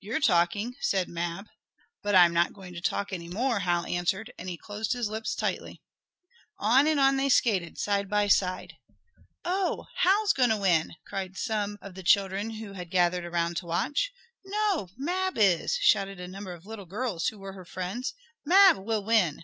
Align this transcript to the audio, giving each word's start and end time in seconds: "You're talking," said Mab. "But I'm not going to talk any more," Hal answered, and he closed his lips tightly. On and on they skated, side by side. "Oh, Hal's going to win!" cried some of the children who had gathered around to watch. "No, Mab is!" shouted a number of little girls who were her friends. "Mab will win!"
"You're 0.00 0.20
talking," 0.20 0.76
said 0.82 1.08
Mab. 1.08 1.46
"But 2.02 2.14
I'm 2.14 2.34
not 2.34 2.52
going 2.52 2.74
to 2.74 2.80
talk 2.82 3.10
any 3.10 3.26
more," 3.30 3.60
Hal 3.60 3.86
answered, 3.86 4.30
and 4.38 4.50
he 4.50 4.58
closed 4.58 4.92
his 4.92 5.08
lips 5.08 5.34
tightly. 5.34 5.80
On 6.58 6.86
and 6.86 7.00
on 7.00 7.16
they 7.16 7.30
skated, 7.30 7.78
side 7.78 8.06
by 8.10 8.28
side. 8.28 8.74
"Oh, 9.46 9.86
Hal's 9.96 10.34
going 10.34 10.50
to 10.50 10.58
win!" 10.58 10.96
cried 11.06 11.38
some 11.38 11.78
of 11.80 11.94
the 11.94 12.02
children 12.02 12.50
who 12.50 12.74
had 12.74 12.90
gathered 12.90 13.24
around 13.24 13.56
to 13.56 13.66
watch. 13.66 14.12
"No, 14.44 14.90
Mab 14.98 15.38
is!" 15.38 15.76
shouted 15.80 16.20
a 16.20 16.28
number 16.28 16.52
of 16.52 16.66
little 16.66 16.84
girls 16.84 17.28
who 17.28 17.38
were 17.38 17.54
her 17.54 17.64
friends. 17.64 18.12
"Mab 18.44 18.76
will 18.76 19.02
win!" 19.02 19.42